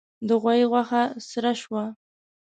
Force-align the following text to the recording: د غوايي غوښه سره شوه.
د 0.27 0.29
غوايي 0.41 0.65
غوښه 0.71 1.03
سره 1.29 1.51
شوه. 1.61 1.83